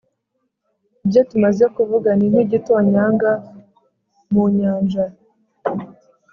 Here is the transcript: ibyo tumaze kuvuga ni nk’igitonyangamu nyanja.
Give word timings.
ibyo 1.03 1.21
tumaze 1.29 1.65
kuvuga 1.75 2.09
ni 2.17 2.25
nk’igitonyangamu 2.31 4.43
nyanja. 4.57 5.05